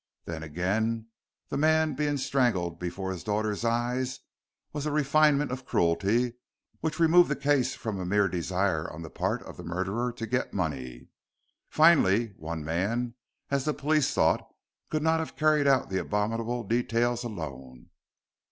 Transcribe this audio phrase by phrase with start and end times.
[0.25, 1.09] Then, again,
[1.49, 4.21] the man being strangled before his daughter's eyes
[4.73, 6.33] was a refinement of cruelty
[6.79, 10.25] which removed the case from a mere desire on the part of the murdered to
[10.25, 11.09] get money.
[11.69, 13.13] Finally, one man,
[13.51, 14.41] as the police thought,
[14.89, 17.91] could not have carried out the abominable details alone.